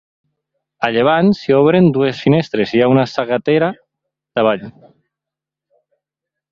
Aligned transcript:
A 0.87 0.89
llevant 0.95 1.29
s'hi 1.39 1.53
obren 1.57 1.91
dues 1.97 2.23
finestres 2.29 2.73
i 2.73 2.79
hi 2.79 2.81
ha 2.85 2.89
una 2.95 3.05
sagetera 3.13 3.73
davall. 4.41 4.67